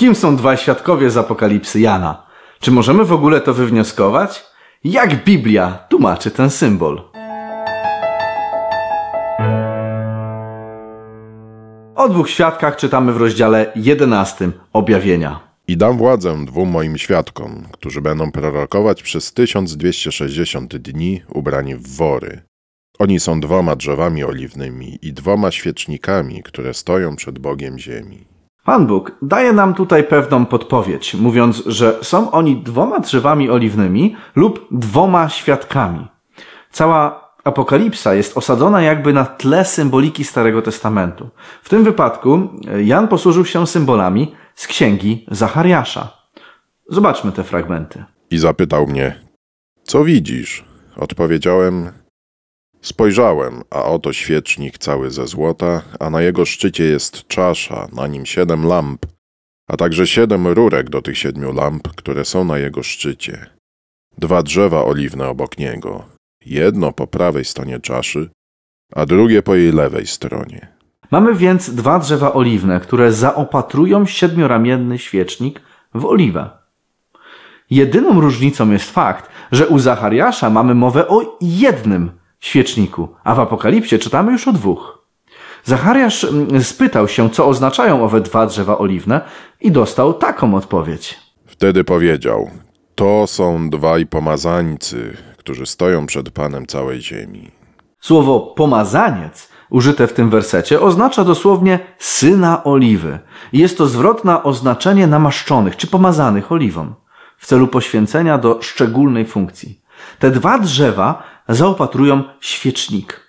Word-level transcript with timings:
Kim 0.00 0.14
są 0.14 0.36
dwaj 0.36 0.56
świadkowie 0.56 1.10
z 1.10 1.16
apokalipsy 1.16 1.80
Jana? 1.80 2.26
Czy 2.60 2.70
możemy 2.70 3.04
w 3.04 3.12
ogóle 3.12 3.40
to 3.40 3.54
wywnioskować? 3.54 4.44
Jak 4.84 5.24
Biblia 5.24 5.78
tłumaczy 5.88 6.30
ten 6.30 6.50
symbol? 6.50 7.02
O 11.96 12.08
dwóch 12.08 12.30
świadkach 12.30 12.76
czytamy 12.76 13.12
w 13.12 13.16
rozdziale 13.16 13.72
11 13.76 14.50
objawienia. 14.72 15.40
I 15.68 15.76
dam 15.76 15.98
władzę 15.98 16.44
dwóm 16.44 16.68
moim 16.68 16.98
świadkom, 16.98 17.66
którzy 17.72 18.00
będą 18.00 18.32
prorokować 18.32 19.02
przez 19.02 19.32
1260 19.32 20.76
dni 20.76 21.22
ubrani 21.28 21.74
w 21.74 21.96
wory. 21.96 22.42
Oni 22.98 23.20
są 23.20 23.40
dwoma 23.40 23.76
drzewami 23.76 24.24
oliwnymi 24.24 24.98
i 25.02 25.12
dwoma 25.12 25.50
świecznikami, 25.50 26.42
które 26.42 26.74
stoją 26.74 27.16
przed 27.16 27.38
Bogiem 27.38 27.78
ziemi. 27.78 28.29
Pan 28.64 28.86
Bóg 28.86 29.12
daje 29.22 29.52
nam 29.52 29.74
tutaj 29.74 30.04
pewną 30.04 30.46
podpowiedź, 30.46 31.14
mówiąc, 31.14 31.62
że 31.66 31.98
są 32.02 32.30
oni 32.30 32.56
dwoma 32.56 32.98
drzewami 32.98 33.50
oliwnymi 33.50 34.16
lub 34.36 34.66
dwoma 34.70 35.28
świadkami. 35.28 36.08
Cała 36.70 37.30
apokalipsa 37.44 38.14
jest 38.14 38.36
osadzona 38.36 38.82
jakby 38.82 39.12
na 39.12 39.24
tle 39.24 39.64
symboliki 39.64 40.24
Starego 40.24 40.62
Testamentu. 40.62 41.28
W 41.62 41.68
tym 41.68 41.84
wypadku 41.84 42.48
Jan 42.84 43.08
posłużył 43.08 43.44
się 43.44 43.66
symbolami 43.66 44.34
z 44.54 44.66
księgi 44.66 45.26
Zachariasza. 45.30 46.08
Zobaczmy 46.88 47.32
te 47.32 47.44
fragmenty. 47.44 48.04
I 48.30 48.38
zapytał 48.38 48.86
mnie, 48.86 49.20
co 49.82 50.04
widzisz? 50.04 50.64
Odpowiedziałem, 50.96 51.92
spojrzałem, 52.82 53.62
a 53.70 53.84
oto 53.84 54.12
świecznik 54.12 54.78
cały 54.78 55.10
ze 55.10 55.26
złota, 55.26 55.82
a 56.00 56.10
na 56.10 56.22
jego 56.22 56.44
szczycie 56.44 56.84
jest 56.84 57.28
czasza, 57.28 57.88
na 57.92 58.06
nim 58.06 58.26
siedem 58.26 58.66
lamp, 58.66 59.06
a 59.68 59.76
także 59.76 60.06
siedem 60.06 60.46
rurek 60.46 60.90
do 60.90 61.02
tych 61.02 61.18
siedmiu 61.18 61.52
lamp, 61.52 61.88
które 61.88 62.24
są 62.24 62.44
na 62.44 62.58
jego 62.58 62.82
szczycie. 62.82 63.46
Dwa 64.18 64.42
drzewa 64.42 64.84
oliwne 64.84 65.28
obok 65.28 65.58
niego, 65.58 66.04
jedno 66.46 66.92
po 66.92 67.06
prawej 67.06 67.44
stronie 67.44 67.80
czaszy, 67.80 68.30
a 68.94 69.06
drugie 69.06 69.42
po 69.42 69.54
jej 69.54 69.72
lewej 69.72 70.06
stronie. 70.06 70.68
Mamy 71.10 71.34
więc 71.34 71.70
dwa 71.74 71.98
drzewa 71.98 72.32
oliwne, 72.32 72.80
które 72.80 73.12
zaopatrują 73.12 74.06
siedmioramienny 74.06 74.98
świecznik 74.98 75.60
w 75.94 76.04
oliwę. 76.04 76.50
Jedyną 77.70 78.20
różnicą 78.20 78.70
jest 78.70 78.90
fakt, 78.90 79.30
że 79.52 79.68
u 79.68 79.78
Zachariasza 79.78 80.50
mamy 80.50 80.74
mowę 80.74 81.08
o 81.08 81.38
jednym 81.40 82.19
świeczniku, 82.40 83.08
a 83.24 83.34
w 83.34 83.40
Apokalipsie 83.40 83.98
czytamy 83.98 84.32
już 84.32 84.48
o 84.48 84.52
dwóch. 84.52 85.06
Zachariasz 85.64 86.24
mm, 86.24 86.64
spytał 86.64 87.08
się, 87.08 87.30
co 87.30 87.46
oznaczają 87.46 88.04
owe 88.04 88.20
dwa 88.20 88.46
drzewa 88.46 88.78
oliwne 88.78 89.20
i 89.60 89.72
dostał 89.72 90.14
taką 90.14 90.54
odpowiedź. 90.54 91.18
Wtedy 91.46 91.84
powiedział, 91.84 92.50
to 92.94 93.26
są 93.26 93.70
dwaj 93.70 94.06
pomazańcy, 94.06 95.16
którzy 95.36 95.66
stoją 95.66 96.06
przed 96.06 96.30
Panem 96.30 96.66
całej 96.66 97.00
ziemi. 97.00 97.50
Słowo 98.00 98.40
pomazaniec 98.40 99.48
użyte 99.70 100.06
w 100.06 100.12
tym 100.12 100.30
wersecie 100.30 100.80
oznacza 100.80 101.24
dosłownie 101.24 101.78
syna 101.98 102.64
oliwy. 102.64 103.18
Jest 103.52 103.78
to 103.78 103.86
zwrot 103.86 104.24
na 104.24 104.42
oznaczenie 104.42 105.06
namaszczonych 105.06 105.76
czy 105.76 105.86
pomazanych 105.86 106.52
oliwą 106.52 106.94
w 107.38 107.46
celu 107.46 107.68
poświęcenia 107.68 108.38
do 108.38 108.62
szczególnej 108.62 109.26
funkcji. 109.26 109.79
Te 110.18 110.30
dwa 110.30 110.58
drzewa 110.58 111.22
zaopatrują 111.48 112.24
świecznik. 112.40 113.20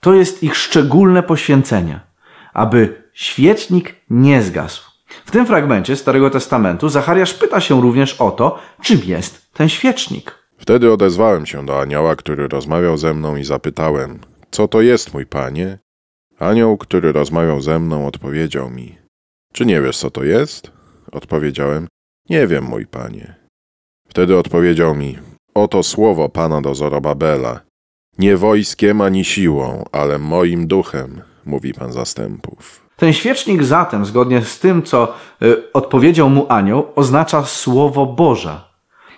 To 0.00 0.14
jest 0.14 0.42
ich 0.42 0.56
szczególne 0.56 1.22
poświęcenie, 1.22 2.00
aby 2.52 3.02
świecznik 3.12 3.94
nie 4.10 4.42
zgasł. 4.42 4.82
W 5.24 5.30
tym 5.30 5.46
fragmencie 5.46 5.96
Starego 5.96 6.30
Testamentu 6.30 6.88
Zachariasz 6.88 7.34
pyta 7.34 7.60
się 7.60 7.82
również 7.82 8.20
o 8.20 8.30
to, 8.30 8.58
czym 8.82 9.00
jest 9.04 9.52
ten 9.52 9.68
świecznik. 9.68 10.46
Wtedy 10.58 10.92
odezwałem 10.92 11.46
się 11.46 11.66
do 11.66 11.80
anioła, 11.80 12.16
który 12.16 12.48
rozmawiał 12.48 12.96
ze 12.96 13.14
mną 13.14 13.36
i 13.36 13.44
zapytałem, 13.44 14.20
co 14.50 14.68
to 14.68 14.80
jest, 14.80 15.14
mój 15.14 15.26
panie? 15.26 15.78
Anioł, 16.38 16.78
który 16.78 17.12
rozmawiał 17.12 17.60
ze 17.60 17.78
mną, 17.78 18.06
odpowiedział 18.06 18.70
mi, 18.70 18.98
czy 19.52 19.66
nie 19.66 19.80
wiesz, 19.82 19.98
co 19.98 20.10
to 20.10 20.24
jest? 20.24 20.70
Odpowiedziałem, 21.12 21.88
nie 22.30 22.46
wiem, 22.46 22.64
mój 22.64 22.86
panie. 22.86 23.34
Wtedy 24.08 24.38
odpowiedział 24.38 24.94
mi, 24.94 25.18
oto 25.56 25.82
słowo 25.82 26.28
pana 26.28 26.60
do 26.60 26.74
Zorobabela, 26.74 27.60
nie 28.18 28.36
wojskiem 28.36 29.00
ani 29.00 29.24
siłą, 29.24 29.84
ale 29.92 30.18
moim 30.18 30.66
duchem, 30.66 31.22
mówi 31.46 31.74
pan 31.74 31.92
zastępów. 31.92 32.86
Ten 32.96 33.12
świecznik 33.12 33.64
zatem, 33.64 34.04
zgodnie 34.04 34.42
z 34.42 34.58
tym, 34.58 34.82
co 34.82 35.14
y, 35.42 35.72
odpowiedział 35.72 36.30
mu 36.30 36.46
anioł, 36.48 36.86
oznacza 36.96 37.44
Słowo 37.44 38.06
Boże. 38.06 38.60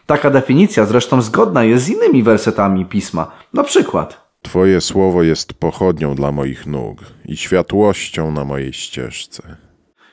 Taka 0.06 0.30
definicja 0.30 0.86
zresztą 0.86 1.22
zgodna 1.22 1.64
jest 1.64 1.84
z 1.84 1.88
innymi 1.88 2.22
wersetami 2.22 2.86
pisma. 2.86 3.30
Na 3.54 3.64
przykład. 3.64 4.28
Twoje 4.42 4.80
słowo 4.80 5.22
jest 5.22 5.54
pochodnią 5.54 6.14
dla 6.14 6.32
moich 6.32 6.66
nóg 6.66 6.98
i 7.24 7.36
światłością 7.36 8.30
na 8.30 8.44
mojej 8.44 8.72
ścieżce. 8.72 9.56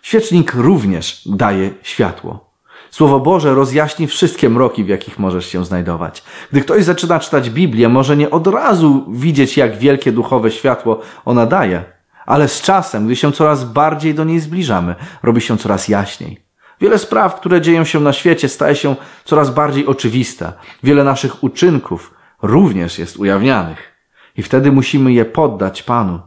Świecznik 0.02 0.54
również 0.54 1.22
daje 1.26 1.70
światło. 1.84 2.55
Słowo 2.96 3.20
Boże 3.20 3.56
rozjaśni 3.56 4.08
wszystkie 4.08 4.50
mroki, 4.50 4.84
w 4.84 4.88
jakich 4.88 5.20
możesz 5.20 5.46
się 5.46 5.66
znajdować. 5.66 6.24
Gdy 6.52 6.62
ktoś 6.62 6.84
zaczyna 6.84 7.20
czytać 7.20 7.50
Biblię, 7.50 7.90
może 7.90 8.18
nie 8.18 8.30
od 8.30 8.48
razu 8.48 9.06
widzieć, 9.10 9.58
jak 9.58 9.78
wielkie 9.78 10.12
duchowe 10.12 10.52
światło 10.52 11.02
ona 11.26 11.46
daje, 11.46 11.84
ale 12.26 12.48
z 12.48 12.62
czasem, 12.62 13.06
gdy 13.06 13.16
się 13.16 13.32
coraz 13.32 13.64
bardziej 13.64 14.14
do 14.14 14.24
niej 14.24 14.40
zbliżamy, 14.40 14.96
robi 15.24 15.42
się 15.42 15.58
coraz 15.58 15.88
jaśniej. 15.88 16.42
Wiele 16.82 17.00
spraw, 17.00 17.36
które 17.36 17.62
dzieją 17.62 17.84
się 17.84 18.00
na 18.00 18.14
świecie, 18.14 18.50
staje 18.50 18.76
się 18.76 18.96
coraz 19.26 19.50
bardziej 19.50 19.88
oczywiste. 19.88 20.54
Wiele 20.84 21.04
naszych 21.04 21.44
uczynków 21.44 22.14
również 22.42 23.00
jest 23.00 23.18
ujawnianych. 23.18 23.92
I 24.38 24.44
wtedy 24.44 24.72
musimy 24.72 25.14
je 25.14 25.26
poddać 25.26 25.84
Panu. 25.84 26.20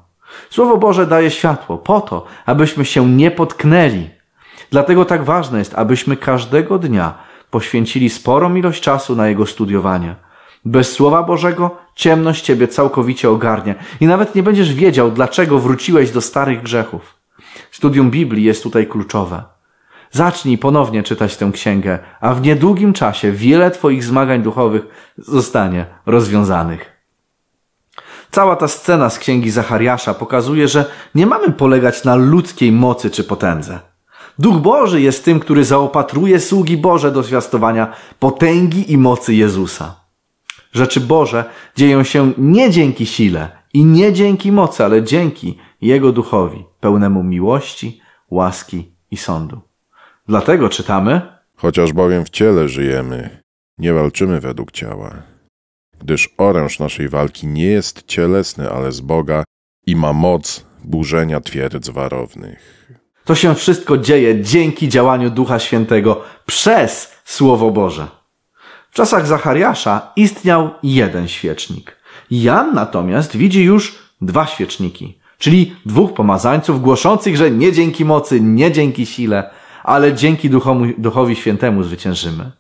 Słowo 0.51 0.77
Boże 0.77 1.07
daje 1.07 1.31
światło 1.31 1.79
po 1.79 2.01
to, 2.01 2.25
abyśmy 2.47 2.85
się 2.85 3.07
nie 3.07 3.31
potknęli. 3.31 4.18
Dlatego 4.71 5.05
tak 5.05 5.25
ważne 5.25 5.59
jest, 5.59 5.75
abyśmy 5.75 6.17
każdego 6.17 6.79
dnia 6.79 7.15
poświęcili 7.51 8.11
sporą 8.11 8.55
ilość 8.55 8.83
czasu 8.83 9.17
na 9.17 9.29
jego 9.29 9.47
studiowanie. 9.47 10.15
Bez 10.65 10.93
Słowa 10.93 11.23
Bożego 11.23 11.77
ciemność 11.95 12.45
Ciebie 12.45 12.69
całkowicie 12.69 13.31
ogarnia 13.31 13.75
i 14.01 14.07
nawet 14.07 14.35
nie 14.35 14.43
będziesz 14.43 14.75
wiedział, 14.75 15.11
dlaczego 15.11 15.59
wróciłeś 15.59 16.11
do 16.11 16.21
starych 16.21 16.63
grzechów. 16.63 17.15
Studium 17.71 18.11
Biblii 18.11 18.45
jest 18.45 18.63
tutaj 18.63 18.87
kluczowe. 18.87 19.43
Zacznij 20.11 20.59
ponownie 20.59 21.03
czytać 21.03 21.37
tę 21.37 21.51
księgę, 21.53 21.99
a 22.21 22.35
w 22.35 22.43
niedługim 22.43 22.93
czasie 22.93 23.33
wiele 23.33 23.71
Twoich 23.71 24.05
zmagań 24.05 24.43
duchowych 24.43 24.83
zostanie 25.19 25.87
rozwiązanych. 26.07 26.93
Cała 28.31 28.57
ta 28.57 28.69
scena 28.69 29.11
z 29.11 29.19
księgi 29.19 29.51
Zachariasza 29.51 30.15
pokazuje, 30.15 30.69
że 30.69 30.85
nie 31.15 31.27
mamy 31.27 31.53
polegać 31.53 32.05
na 32.05 32.15
ludzkiej 32.15 32.73
mocy 32.73 33.11
czy 33.11 33.25
potędze. 33.25 33.81
Duch 34.39 34.57
Boży 34.57 35.01
jest 35.01 35.25
tym, 35.25 35.41
który 35.41 35.65
zaopatruje 35.65 36.41
sługi 36.41 36.77
Boże 36.77 37.13
do 37.13 37.23
zwiastowania 37.23 37.93
potęgi 38.19 38.93
i 38.93 38.99
mocy 38.99 39.35
Jezusa. 39.35 40.01
Rzeczy 40.73 41.01
Boże 41.01 41.45
dzieją 41.77 42.05
się 42.05 42.33
nie 42.39 42.71
dzięki 42.71 43.07
sile 43.07 43.49
i 43.75 43.85
nie 43.85 44.13
dzięki 44.13 44.53
mocy, 44.53 44.85
ale 44.85 45.03
dzięki 45.03 45.59
Jego 45.81 46.13
duchowi, 46.13 46.65
pełnemu 46.81 47.23
miłości, 47.23 48.01
łaski 48.31 48.93
i 49.11 49.17
sądu. 49.17 49.61
Dlatego 50.29 50.69
czytamy: 50.69 51.21
Chociaż 51.57 51.93
bowiem 51.93 52.25
w 52.25 52.31
ciele 52.31 52.69
żyjemy, 52.69 53.43
nie 53.79 53.93
walczymy 53.93 54.41
według 54.41 54.73
ciała 54.73 55.23
gdyż 56.01 56.35
oręż 56.39 56.79
naszej 56.79 57.09
walki 57.09 57.47
nie 57.47 57.67
jest 57.67 58.03
cielesny, 58.07 58.71
ale 58.71 58.93
z 58.93 59.01
Boga 59.01 59.45
i 59.87 59.97
ma 59.97 60.13
moc 60.13 60.67
burzenia 60.85 61.41
twierdz 61.41 61.89
warownych. 61.89 62.89
To 63.29 63.35
się 63.35 63.55
wszystko 63.55 63.99
dzieje 63.99 64.43
dzięki 64.43 64.89
działaniu 64.89 65.31
Ducha 65.31 65.59
Świętego 65.59 66.21
przez 66.47 67.15
Słowo 67.25 67.71
Boże. 67.71 68.07
W 68.91 68.95
czasach 68.95 69.27
Zachariasza 69.27 70.13
istniał 70.17 70.71
jeden 70.83 71.29
świecznik. 71.29 71.97
Jan 72.31 72.75
natomiast 72.75 73.37
widzi 73.37 73.65
już 73.65 73.99
dwa 74.21 74.47
świeczniki, 74.47 75.19
czyli 75.39 75.77
dwóch 75.87 76.15
pomazańców 76.15 76.83
głoszących, 76.83 77.37
że 77.37 77.51
nie 77.51 77.73
dzięki 77.73 78.05
mocy, 78.05 78.41
nie 78.41 78.73
dzięki 78.73 79.07
sile, 79.07 79.51
ale 79.85 80.15
dzięki 80.15 80.51
Duchowi, 80.51 80.95
Duchowi 80.99 81.37
Świętemu 81.37 81.83
zwyciężymy. 81.83 82.53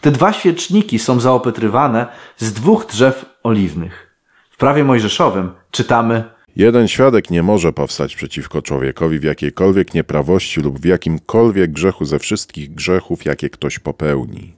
Te 0.00 0.10
dwa 0.10 0.32
świeczniki 0.32 0.98
są 0.98 1.20
zaopatrywane 1.20 2.06
z 2.36 2.52
dwóch 2.52 2.86
drzew 2.86 3.24
oliwnych. 3.42 4.16
W 4.50 4.56
prawie 4.56 4.84
mojżeszowym 4.84 5.52
czytamy 5.70 6.24
Jeden 6.56 6.88
świadek 6.88 7.30
nie 7.30 7.42
może 7.42 7.72
powstać 7.72 8.16
przeciwko 8.16 8.62
człowiekowi 8.62 9.18
w 9.18 9.22
jakiejkolwiek 9.22 9.94
nieprawości 9.94 10.60
lub 10.60 10.80
w 10.80 10.84
jakimkolwiek 10.84 11.72
grzechu 11.72 12.04
ze 12.04 12.18
wszystkich 12.18 12.74
grzechów, 12.74 13.24
jakie 13.24 13.50
ktoś 13.50 13.78
popełni. 13.78 14.56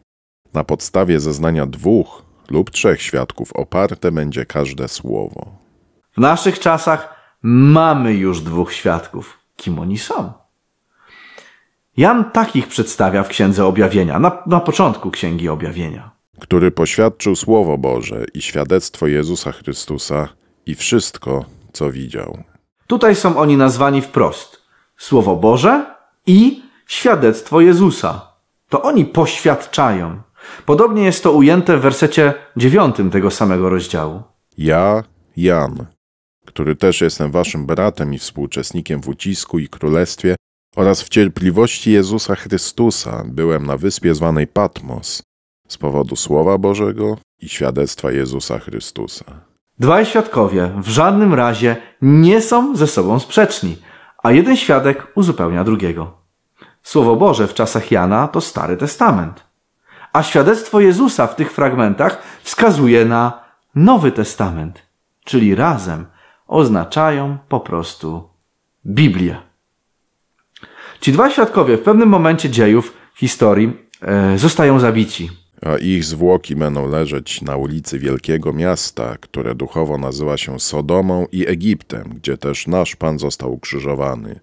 Na 0.54 0.64
podstawie 0.64 1.20
zeznania 1.20 1.66
dwóch 1.66 2.22
lub 2.50 2.70
trzech 2.70 3.02
świadków 3.02 3.52
oparte 3.52 4.12
będzie 4.12 4.46
każde 4.46 4.88
słowo. 4.88 5.58
W 6.12 6.18
naszych 6.18 6.58
czasach 6.58 7.14
mamy 7.42 8.14
już 8.14 8.40
dwóch 8.40 8.72
świadków. 8.72 9.38
Kim 9.56 9.78
oni 9.78 9.98
są? 9.98 10.32
Jan 11.96 12.30
takich 12.30 12.68
przedstawia 12.68 13.22
w 13.22 13.28
Księdze 13.28 13.66
Objawienia, 13.66 14.18
na, 14.18 14.42
na 14.46 14.60
początku 14.60 15.10
Księgi 15.10 15.48
Objawienia. 15.48 16.10
który 16.40 16.70
poświadczył 16.70 17.36
Słowo 17.36 17.78
Boże 17.78 18.24
i 18.34 18.42
świadectwo 18.42 19.06
Jezusa 19.06 19.52
Chrystusa 19.52 20.28
i 20.66 20.74
wszystko, 20.74 21.44
co 21.74 21.92
widział. 21.92 22.38
Tutaj 22.86 23.16
są 23.16 23.36
oni 23.36 23.56
nazwani 23.56 24.02
wprost. 24.02 24.62
Słowo 24.98 25.36
Boże 25.36 25.94
i 26.26 26.62
świadectwo 26.86 27.60
Jezusa. 27.60 28.32
To 28.68 28.82
oni 28.82 29.04
poświadczają. 29.04 30.22
Podobnie 30.66 31.04
jest 31.04 31.22
to 31.22 31.32
ujęte 31.32 31.76
w 31.76 31.80
wersecie 31.80 32.34
dziewiątym 32.56 33.10
tego 33.10 33.30
samego 33.30 33.70
rozdziału. 33.70 34.22
Ja, 34.58 35.02
Jan, 35.36 35.86
który 36.46 36.76
też 36.76 37.00
jestem 37.00 37.30
waszym 37.30 37.66
bratem 37.66 38.14
i 38.14 38.18
współuczestnikiem 38.18 39.00
w 39.00 39.08
ucisku 39.08 39.58
i 39.58 39.68
królestwie 39.68 40.36
oraz 40.76 41.02
w 41.02 41.08
cierpliwości 41.08 41.92
Jezusa 41.92 42.34
Chrystusa, 42.34 43.24
byłem 43.26 43.66
na 43.66 43.76
wyspie 43.76 44.14
zwanej 44.14 44.46
Patmos 44.46 45.22
z 45.68 45.78
powodu 45.78 46.16
Słowa 46.16 46.58
Bożego 46.58 47.18
i 47.40 47.48
świadectwa 47.48 48.12
Jezusa 48.12 48.58
Chrystusa. 48.58 49.53
Dwaj 49.78 50.06
świadkowie 50.06 50.70
w 50.76 50.88
żadnym 50.88 51.34
razie 51.34 51.76
nie 52.02 52.40
są 52.40 52.76
ze 52.76 52.86
sobą 52.86 53.18
sprzeczni, 53.18 53.76
a 54.22 54.32
jeden 54.32 54.56
świadek 54.56 55.06
uzupełnia 55.14 55.64
drugiego. 55.64 56.12
Słowo 56.82 57.16
Boże 57.16 57.46
w 57.46 57.54
czasach 57.54 57.90
Jana 57.90 58.28
to 58.28 58.40
Stary 58.40 58.76
Testament, 58.76 59.44
a 60.12 60.22
świadectwo 60.22 60.80
Jezusa 60.80 61.26
w 61.26 61.36
tych 61.36 61.52
fragmentach 61.52 62.22
wskazuje 62.42 63.04
na 63.04 63.44
Nowy 63.74 64.12
Testament, 64.12 64.82
czyli 65.24 65.54
razem 65.54 66.06
oznaczają 66.46 67.38
po 67.48 67.60
prostu 67.60 68.28
Biblię. 68.86 69.36
Ci 71.00 71.12
dwaj 71.12 71.30
świadkowie 71.30 71.76
w 71.76 71.82
pewnym 71.82 72.08
momencie 72.08 72.50
dziejów 72.50 72.96
historii 73.14 73.76
e, 74.02 74.38
zostają 74.38 74.80
zabici. 74.80 75.43
A 75.64 75.76
ich 75.78 76.04
zwłoki 76.04 76.56
będą 76.56 76.88
leżeć 76.88 77.42
na 77.42 77.56
ulicy 77.56 77.98
wielkiego 77.98 78.52
miasta, 78.52 79.16
które 79.20 79.54
duchowo 79.54 79.98
nazywa 79.98 80.36
się 80.36 80.60
Sodomą 80.60 81.26
i 81.32 81.48
Egiptem, 81.48 82.12
gdzie 82.14 82.38
też 82.38 82.66
nasz 82.66 82.96
Pan 82.96 83.18
został 83.18 83.52
ukrzyżowany. 83.52 84.40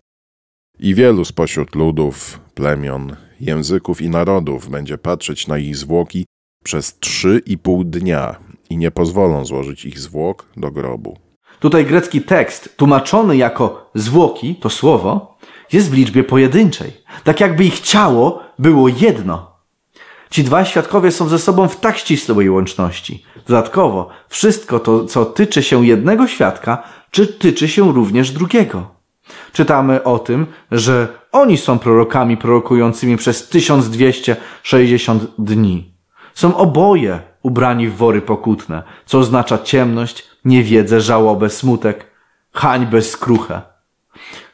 I 0.79 0.95
wielu 0.95 1.25
spośród 1.25 1.75
ludów, 1.75 2.39
plemion, 2.53 3.15
języków 3.39 4.01
i 4.01 4.09
narodów 4.09 4.69
będzie 4.69 4.97
patrzeć 4.97 5.47
na 5.47 5.57
ich 5.57 5.77
zwłoki 5.77 6.25
przez 6.63 6.99
trzy 6.99 7.41
i 7.45 7.57
pół 7.57 7.83
dnia 7.83 8.35
i 8.69 8.77
nie 8.77 8.91
pozwolą 8.91 9.45
złożyć 9.45 9.85
ich 9.85 9.99
zwłok 9.99 10.45
do 10.57 10.71
grobu. 10.71 11.17
Tutaj 11.59 11.85
grecki 11.85 12.21
tekst, 12.21 12.77
tłumaczony 12.77 13.37
jako 13.37 13.91
zwłoki, 13.95 14.55
to 14.55 14.69
słowo, 14.69 15.37
jest 15.73 15.91
w 15.91 15.93
liczbie 15.93 16.23
pojedynczej. 16.23 16.91
Tak 17.23 17.39
jakby 17.39 17.65
ich 17.65 17.79
ciało 17.79 18.39
było 18.59 18.87
jedno. 18.87 19.50
Ci 20.31 20.43
dwaj 20.43 20.65
świadkowie 20.65 21.11
są 21.11 21.27
ze 21.27 21.39
sobą 21.39 21.67
w 21.67 21.79
tak 21.79 21.97
ścisłej 21.97 22.49
łączności. 22.49 23.23
Dodatkowo, 23.47 24.09
wszystko 24.29 24.79
to, 24.79 25.05
co 25.05 25.25
tyczy 25.25 25.63
się 25.63 25.85
jednego 25.85 26.27
świadka, 26.27 26.83
czy 27.11 27.27
tyczy 27.27 27.67
się 27.67 27.93
również 27.93 28.31
drugiego. 28.31 28.95
Czytamy 29.53 30.03
o 30.03 30.19
tym, 30.19 30.47
że 30.71 31.07
oni 31.31 31.57
są 31.57 31.79
prorokami 31.79 32.37
prorokującymi 32.37 33.17
przez 33.17 33.49
1260 33.49 35.23
dni. 35.39 35.93
Są 36.33 36.57
oboje 36.57 37.19
ubrani 37.43 37.87
w 37.87 37.95
wory 37.95 38.21
pokutne, 38.21 38.83
co 39.05 39.19
oznacza 39.19 39.57
ciemność, 39.57 40.23
niewiedzę, 40.45 41.01
żałobę, 41.01 41.49
smutek, 41.49 42.05
hańbę, 42.51 43.01
skruchę. 43.01 43.61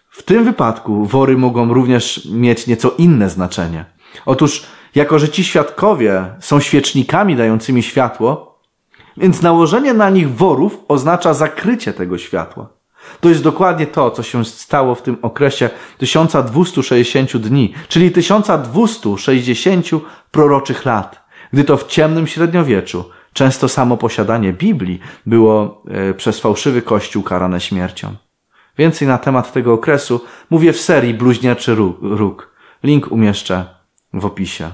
W 0.09 0.23
tym 0.23 0.45
wypadku 0.45 1.05
wory 1.05 1.37
mogą 1.37 1.73
również 1.73 2.25
mieć 2.31 2.67
nieco 2.67 2.91
inne 2.97 3.29
znaczenie. 3.29 3.85
Otóż, 4.25 4.65
jako 4.95 5.19
że 5.19 5.29
ci 5.29 5.43
świadkowie 5.43 6.25
są 6.39 6.59
świecznikami 6.59 7.35
dającymi 7.35 7.83
światło, 7.83 8.59
więc 9.17 9.41
nałożenie 9.41 9.93
na 9.93 10.09
nich 10.09 10.35
worów 10.35 10.77
oznacza 10.87 11.33
zakrycie 11.33 11.93
tego 11.93 12.17
światła. 12.17 12.69
To 13.19 13.29
jest 13.29 13.43
dokładnie 13.43 13.87
to, 13.87 14.11
co 14.11 14.23
się 14.23 14.45
stało 14.45 14.95
w 14.95 15.01
tym 15.01 15.17
okresie 15.21 15.69
1260 15.97 17.37
dni, 17.37 17.73
czyli 17.87 18.11
1260 18.11 19.85
proroczych 20.31 20.85
lat, 20.85 21.27
gdy 21.53 21.63
to 21.63 21.77
w 21.77 21.87
ciemnym 21.87 22.27
średniowieczu 22.27 23.09
często 23.33 23.69
samo 23.69 23.97
posiadanie 23.97 24.53
Biblii 24.53 24.99
było 25.25 25.83
e, 25.87 26.13
przez 26.13 26.39
fałszywy 26.39 26.81
kościół 26.81 27.23
karane 27.23 27.61
śmiercią. 27.61 28.15
Więcej 28.77 29.07
na 29.07 29.17
temat 29.17 29.53
tego 29.53 29.73
okresu 29.73 30.25
mówię 30.49 30.73
w 30.73 30.81
serii 30.81 31.13
Bluźnierczy 31.13 31.75
Róg. 32.01 32.51
Link 32.83 33.11
umieszczę 33.11 33.76
w 34.13 34.25
opisie. 34.25 34.71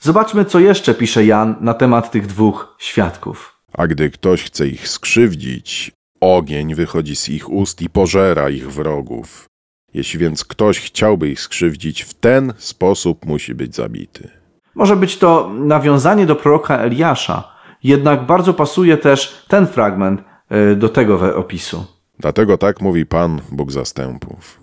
Zobaczmy, 0.00 0.44
co 0.44 0.60
jeszcze 0.60 0.94
pisze 0.94 1.24
Jan 1.24 1.56
na 1.60 1.74
temat 1.74 2.10
tych 2.10 2.26
dwóch 2.26 2.76
świadków. 2.78 3.56
A 3.72 3.86
gdy 3.86 4.10
ktoś 4.10 4.44
chce 4.44 4.68
ich 4.68 4.88
skrzywdzić, 4.88 5.92
ogień 6.20 6.74
wychodzi 6.74 7.16
z 7.16 7.28
ich 7.28 7.50
ust 7.50 7.82
i 7.82 7.90
pożera 7.90 8.50
ich 8.50 8.72
wrogów. 8.72 9.48
Jeśli 9.94 10.18
więc 10.18 10.44
ktoś 10.44 10.80
chciałby 10.80 11.28
ich 11.28 11.40
skrzywdzić, 11.40 12.02
w 12.02 12.14
ten 12.14 12.52
sposób 12.58 13.26
musi 13.26 13.54
być 13.54 13.74
zabity. 13.74 14.30
Może 14.74 14.96
być 14.96 15.18
to 15.18 15.50
nawiązanie 15.54 16.26
do 16.26 16.36
proroka 16.36 16.78
Eliasza, 16.78 17.52
jednak 17.82 18.26
bardzo 18.26 18.54
pasuje 18.54 18.96
też 18.96 19.44
ten 19.48 19.66
fragment 19.66 20.22
e, 20.48 20.76
do 20.76 20.88
tego 20.88 21.36
opisu. 21.36 21.86
Dlatego 22.18 22.58
tak 22.58 22.80
mówi 22.80 23.06
Pan, 23.06 23.40
Bóg 23.52 23.72
zastępów. 23.72 24.61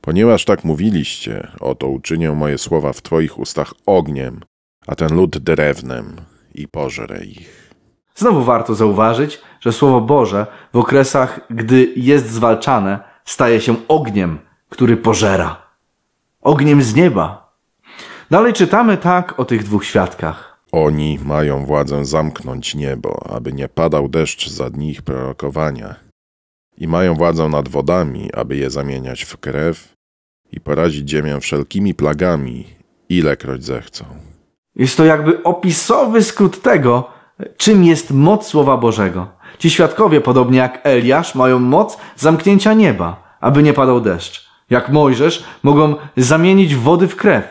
Ponieważ 0.00 0.44
tak 0.44 0.64
mówiliście, 0.64 1.48
oto 1.60 1.88
uczynię 1.88 2.32
moje 2.32 2.58
słowa 2.58 2.92
w 2.92 3.02
Twoich 3.02 3.38
ustach 3.38 3.74
ogniem, 3.86 4.40
a 4.86 4.94
ten 4.94 5.14
lud 5.14 5.38
drewnem 5.38 6.16
i 6.54 6.68
pożrę 6.68 7.24
ich. 7.24 7.70
Znowu 8.14 8.44
warto 8.44 8.74
zauważyć, 8.74 9.40
że 9.60 9.72
Słowo 9.72 10.00
Boże 10.00 10.46
w 10.72 10.76
okresach, 10.76 11.40
gdy 11.50 11.92
jest 11.96 12.30
zwalczane, 12.30 12.98
staje 13.24 13.60
się 13.60 13.76
ogniem, 13.88 14.38
który 14.68 14.96
pożera. 14.96 15.62
Ogniem 16.40 16.82
z 16.82 16.94
nieba. 16.94 17.52
Dalej 18.30 18.52
czytamy 18.52 18.96
tak 18.96 19.40
o 19.40 19.44
tych 19.44 19.64
dwóch 19.64 19.84
świadkach. 19.84 20.60
Oni 20.72 21.18
mają 21.24 21.64
władzę 21.64 22.04
zamknąć 22.04 22.74
niebo, 22.74 23.30
aby 23.30 23.52
nie 23.52 23.68
padał 23.68 24.08
deszcz 24.08 24.48
za 24.48 24.70
dni 24.70 24.90
ich 24.90 25.02
prorokowania. 25.02 26.09
I 26.80 26.88
mają 26.88 27.14
władzę 27.14 27.48
nad 27.48 27.68
wodami, 27.68 28.30
aby 28.34 28.56
je 28.56 28.70
zamieniać 28.70 29.22
w 29.22 29.36
krew 29.36 29.94
i 30.52 30.60
porazić 30.60 31.10
ziemię 31.10 31.40
wszelkimi 31.40 31.94
plagami, 31.94 32.64
ilekroć 33.08 33.64
zechcą. 33.64 34.04
Jest 34.76 34.96
to 34.96 35.04
jakby 35.04 35.42
opisowy 35.42 36.22
skrót 36.22 36.62
tego, 36.62 37.10
czym 37.56 37.84
jest 37.84 38.10
moc 38.10 38.46
Słowa 38.46 38.76
Bożego. 38.76 39.28
Ci 39.58 39.70
świadkowie, 39.70 40.20
podobnie 40.20 40.58
jak 40.58 40.80
Eliasz, 40.84 41.34
mają 41.34 41.58
moc 41.58 41.98
zamknięcia 42.16 42.72
nieba, 42.72 43.36
aby 43.40 43.62
nie 43.62 43.72
padał 43.72 44.00
deszcz. 44.00 44.50
Jak 44.70 44.88
Mojżesz, 44.88 45.44
mogą 45.62 45.94
zamienić 46.16 46.74
wody 46.74 47.08
w 47.08 47.16
krew, 47.16 47.44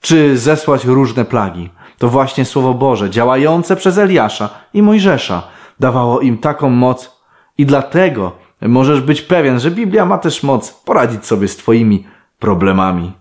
czy 0.00 0.38
zesłać 0.38 0.84
różne 0.84 1.24
plagi. 1.24 1.70
To 1.98 2.08
właśnie 2.08 2.44
Słowo 2.44 2.74
Boże, 2.74 3.10
działające 3.10 3.76
przez 3.76 3.98
Eliasza 3.98 4.50
i 4.74 4.82
Mojżesza, 4.82 5.42
dawało 5.80 6.20
im 6.20 6.38
taką 6.38 6.70
moc 6.70 7.16
i 7.58 7.66
dlatego 7.66 8.45
możesz 8.68 9.00
być 9.00 9.22
pewien, 9.22 9.60
że 9.60 9.70
Biblia 9.70 10.04
ma 10.04 10.18
też 10.18 10.42
moc 10.42 10.72
poradzić 10.72 11.26
sobie 11.26 11.48
z 11.48 11.56
Twoimi 11.56 12.06
problemami. 12.38 13.12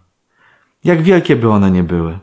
Jak 0.84 1.02
wielkie 1.02 1.36
by 1.36 1.50
one 1.50 1.72
nie 1.72 1.84
były. 1.84 2.20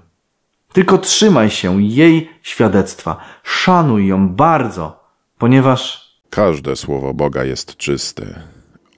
Tylko 0.72 0.98
trzymaj 0.98 1.50
się 1.50 1.82
jej 1.82 2.30
świadectwa. 2.42 3.16
Szanuj 3.42 4.06
ją 4.06 4.28
bardzo, 4.28 5.04
ponieważ 5.38 6.12
Każde 6.30 6.76
słowo 6.76 7.14
Boga 7.14 7.44
jest 7.44 7.76
czyste. 7.76 8.42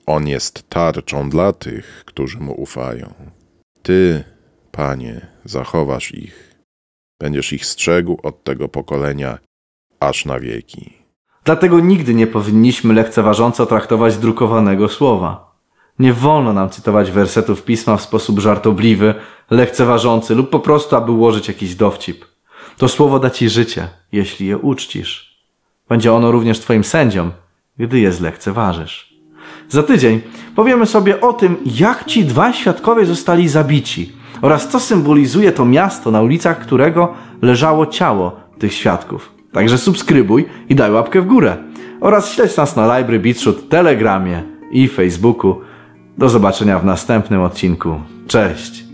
On 0.05 0.27
jest 0.27 0.69
tarczą 0.69 1.29
dla 1.29 1.53
tych, 1.53 2.03
którzy 2.05 2.39
mu 2.39 2.61
ufają. 2.61 3.13
Ty, 3.81 4.23
Panie, 4.71 5.27
zachowasz 5.45 6.13
ich. 6.13 6.55
Będziesz 7.19 7.53
ich 7.53 7.65
strzegł 7.65 8.17
od 8.23 8.43
tego 8.43 8.69
pokolenia 8.69 9.37
aż 9.99 10.25
na 10.25 10.39
wieki. 10.39 11.04
Dlatego 11.45 11.79
nigdy 11.79 12.13
nie 12.13 12.27
powinniśmy 12.27 12.93
lekceważąco 12.93 13.65
traktować 13.65 14.17
drukowanego 14.17 14.87
słowa. 14.87 15.55
Nie 15.99 16.13
wolno 16.13 16.53
nam 16.53 16.69
cytować 16.69 17.11
wersetów 17.11 17.63
pisma 17.63 17.97
w 17.97 18.01
sposób 18.01 18.39
żartobliwy, 18.39 19.13
lekceważący 19.49 20.35
lub 20.35 20.49
po 20.49 20.59
prostu, 20.59 20.95
aby 20.95 21.11
ułożyć 21.11 21.47
jakiś 21.47 21.75
dowcip. 21.75 22.25
To 22.77 22.87
słowo 22.87 23.19
da 23.19 23.29
ci 23.29 23.49
życie, 23.49 23.87
jeśli 24.11 24.47
je 24.47 24.57
uczcisz. 24.57 25.35
Będzie 25.89 26.13
ono 26.13 26.31
również 26.31 26.59
twoim 26.59 26.83
sędzią, 26.83 27.31
gdy 27.77 27.99
je 27.99 28.11
zlekceważysz. 28.11 29.15
Za 29.69 29.83
tydzień 29.83 30.21
powiemy 30.55 30.85
sobie 30.85 31.21
o 31.21 31.33
tym, 31.33 31.57
jak 31.65 32.05
ci 32.05 32.25
dwaj 32.25 32.53
świadkowie 32.53 33.05
zostali 33.05 33.49
zabici 33.49 34.11
oraz 34.41 34.69
co 34.69 34.79
symbolizuje 34.79 35.51
to 35.51 35.65
miasto, 35.65 36.11
na 36.11 36.21
ulicach 36.21 36.59
którego 36.59 37.13
leżało 37.41 37.85
ciało 37.85 38.39
tych 38.59 38.73
świadków. 38.73 39.34
Także 39.55 39.77
subskrybuj 39.77 40.45
i 40.69 40.75
daj 40.75 40.91
łapkę 40.91 41.21
w 41.21 41.25
górę. 41.25 41.57
Oraz 42.01 42.33
śledź 42.33 42.57
nas 42.57 42.75
na 42.75 42.97
Library 42.97 43.19
Beatshoot, 43.19 43.69
Telegramie 43.69 44.43
i 44.71 44.87
Facebooku. 44.87 45.61
Do 46.17 46.29
zobaczenia 46.29 46.79
w 46.79 46.85
następnym 46.85 47.41
odcinku. 47.41 47.95
Cześć. 48.27 48.84